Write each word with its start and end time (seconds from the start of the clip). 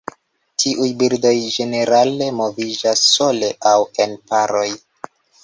Tiuj 0.61 0.87
birdoj 1.03 1.33
ĝenerale 1.57 2.31
moviĝas 2.39 3.05
sole 3.11 3.53
aŭ 3.75 3.77
en 4.07 4.19
paroj. 4.33 4.67